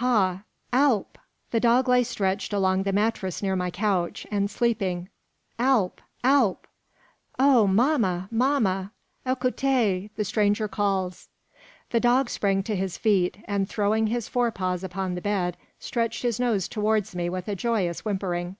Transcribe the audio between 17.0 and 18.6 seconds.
me with a joyous whimpering.